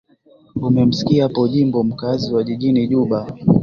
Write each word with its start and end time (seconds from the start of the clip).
umemsikia 0.67 1.29
po 1.29 1.47
jimbo 1.47 1.83
mkaazi 1.83 2.33
wa 2.33 2.43
jijini 2.43 2.87
juba 2.87 3.27